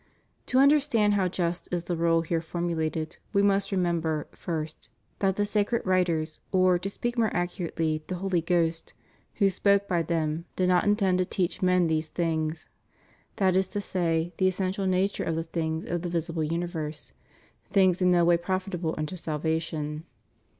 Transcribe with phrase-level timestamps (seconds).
[0.47, 4.89] 'To understand how just is the rule here formu lated we must remember, first,
[5.19, 8.95] that the sacred writers, or, to speak more accurately, the Holy Ghost
[9.35, 12.67] "who spoke by them, did not intend to teach men these things
[13.35, 17.13] (that is to say, the essential nature of the things of the visible universe),
[17.71, 20.05] things in no way profitable unto salvation."